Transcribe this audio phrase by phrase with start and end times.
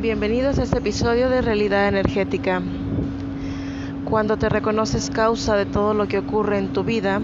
[0.00, 2.62] Bienvenidos a este episodio de Realidad Energética.
[4.06, 7.20] Cuando te reconoces causa de todo lo que ocurre en tu vida,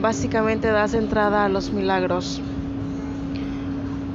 [0.00, 2.40] básicamente das entrada a los milagros.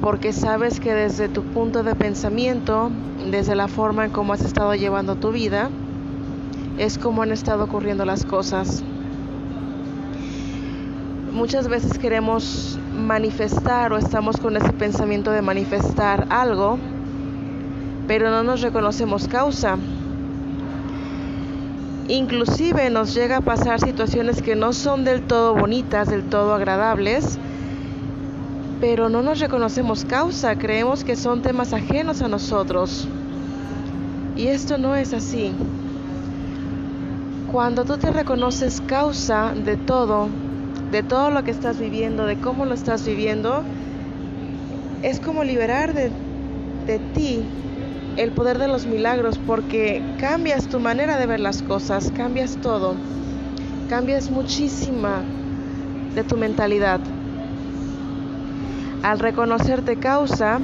[0.00, 2.90] Porque sabes que desde tu punto de pensamiento,
[3.30, 5.70] desde la forma en cómo has estado llevando tu vida,
[6.76, 8.82] es como han estado ocurriendo las cosas.
[11.38, 16.80] Muchas veces queremos manifestar o estamos con ese pensamiento de manifestar algo,
[18.08, 19.78] pero no nos reconocemos causa.
[22.08, 27.38] Inclusive nos llega a pasar situaciones que no son del todo bonitas, del todo agradables,
[28.80, 33.06] pero no nos reconocemos causa, creemos que son temas ajenos a nosotros.
[34.34, 35.52] Y esto no es así.
[37.52, 40.30] Cuando tú te reconoces causa de todo,
[40.90, 43.64] de todo lo que estás viviendo, de cómo lo estás viviendo,
[45.02, 46.12] es como liberar de,
[46.86, 47.46] de ti
[48.16, 52.96] el poder de los milagros porque cambias tu manera de ver las cosas, cambias todo,
[53.88, 55.24] cambias muchísima
[56.14, 57.00] de tu mentalidad.
[59.02, 60.60] Al reconocerte causa,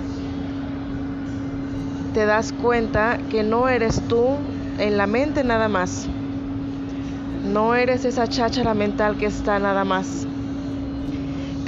[2.12, 4.38] te das cuenta que no eres tú
[4.78, 6.08] en la mente nada más.
[7.54, 10.26] No eres esa cháchara mental que está nada más.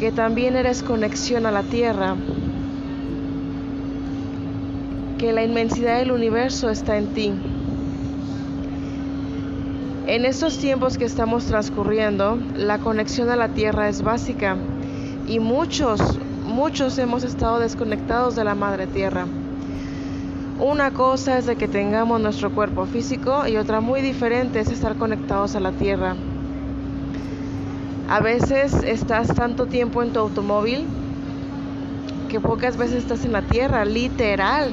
[0.01, 2.17] Que también eres conexión a la tierra.
[5.17, 7.33] Que la inmensidad del universo está en ti.
[10.09, 14.57] En estos tiempos que estamos transcurriendo, la conexión a la tierra es básica
[15.29, 16.01] y muchos,
[16.45, 19.25] muchos hemos estado desconectados de la madre tierra.
[20.59, 24.97] Una cosa es de que tengamos nuestro cuerpo físico y otra muy diferente es estar
[24.97, 26.17] conectados a la tierra.
[28.09, 30.87] A veces estás tanto tiempo en tu automóvil
[32.31, 34.73] que pocas veces estás en la tierra, literal.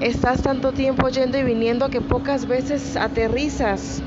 [0.00, 4.02] Estás tanto tiempo yendo y viniendo que pocas veces aterrizas.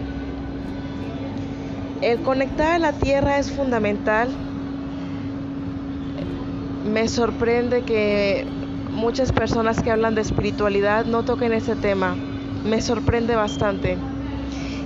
[2.01, 4.29] El conectar a la tierra es fundamental.
[6.85, 8.45] Me sorprende que
[8.99, 12.15] muchas personas que hablan de espiritualidad no toquen ese tema.
[12.65, 13.97] Me sorprende bastante.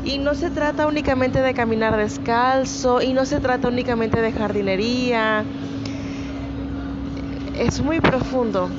[0.05, 5.43] Y no se trata únicamente de caminar descalzo y no se trata únicamente de jardinería.
[7.57, 8.69] Es muy profundo.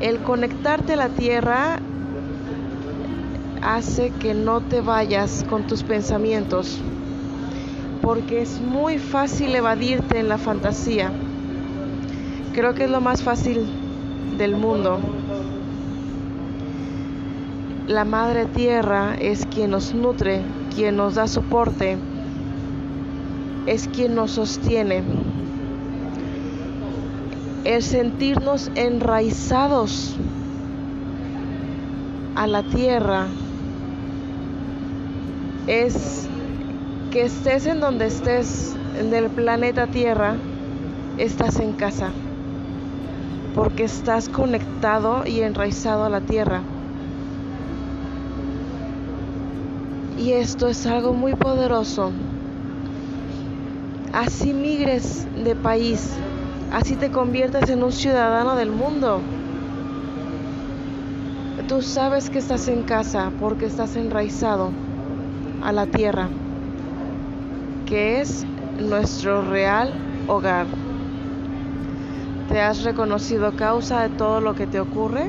[0.00, 1.80] El conectarte a la tierra
[3.60, 6.78] hace que no te vayas con tus pensamientos,
[8.00, 11.12] porque es muy fácil evadirte en la fantasía.
[12.52, 13.64] Creo que es lo más fácil
[14.36, 14.98] del mundo.
[17.86, 20.42] La madre tierra es quien nos nutre,
[20.74, 21.96] quien nos da soporte,
[23.66, 25.04] es quien nos sostiene.
[27.62, 30.16] El sentirnos enraizados
[32.34, 33.28] a la tierra
[35.68, 36.26] es
[37.12, 40.34] que estés en donde estés en el planeta Tierra,
[41.16, 42.10] estás en casa
[43.54, 46.62] porque estás conectado y enraizado a la tierra.
[50.18, 52.12] Y esto es algo muy poderoso.
[54.12, 56.10] Así migres de país,
[56.72, 59.20] así te conviertes en un ciudadano del mundo.
[61.68, 64.72] Tú sabes que estás en casa porque estás enraizado
[65.62, 66.28] a la tierra,
[67.86, 68.44] que es
[68.78, 69.94] nuestro real
[70.26, 70.66] hogar.
[72.50, 75.24] ¿Te has reconocido causa de todo lo que te ocurre?